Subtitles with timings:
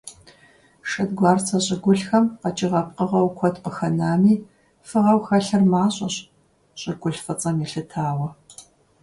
[0.89, 4.35] Шэдгуарцэ щӀыгулъхэм къэкӀыгъэ пкъыгъуэу куэд къыхэнами,
[4.87, 6.15] фыгъэу хэлъыр мащӀэщ,
[6.79, 8.27] щӀыгулъ фӀыцӀэм елъытауэ.